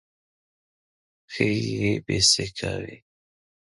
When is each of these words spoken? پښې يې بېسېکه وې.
پښې 1.29 1.47
يې 1.73 1.91
بېسېکه 2.05 2.71
وې. 2.81 2.95